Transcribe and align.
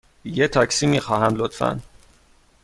یه 0.25 0.47
تاکسی 0.47 0.87
می 0.87 0.99
خواهم، 0.99 1.35
لطفاً. 1.35 1.79